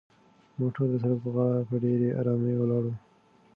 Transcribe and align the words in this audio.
موټر 0.59 0.85
د 0.91 0.93
سړک 1.01 1.19
په 1.23 1.29
غاړه 1.35 1.61
په 1.69 1.75
ډېرې 1.83 2.09
ارامۍ 2.19 2.53
ولاړ 2.57 2.83
و. 2.91 2.93